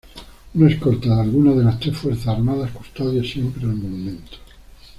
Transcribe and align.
Una 0.55 0.67
escolta 0.67 1.13
de 1.13 1.21
alguna 1.21 1.53
de 1.53 1.63
las 1.63 1.79
tres 1.79 1.95
fuerzas 1.95 2.29
armadas 2.29 2.71
custodia 2.71 3.23
siempre 3.23 3.65
al 3.65 3.75
monumento. 3.75 4.35